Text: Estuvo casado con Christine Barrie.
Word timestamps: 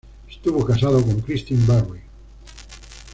Estuvo 0.27 0.65
casado 0.65 0.99
con 1.03 1.21
Christine 1.21 1.63
Barrie. 1.67 2.01